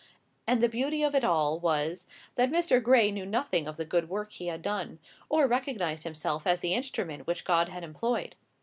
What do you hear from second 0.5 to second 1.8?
the beauty of it all